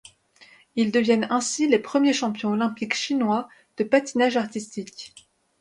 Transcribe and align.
Ils 0.75 0.91
deviennent 0.91 1.27
ainsi 1.29 1.67
les 1.67 1.77
premiers 1.77 2.11
champions 2.13 2.49
olympiques 2.53 2.95
chinois 2.95 3.47
de 3.77 3.83
patinage 3.83 4.35
artistique. 4.35 5.13